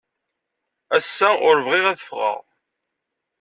[0.97, 2.39] Ass-a ur bɣiɣ ad ffɣeɣ.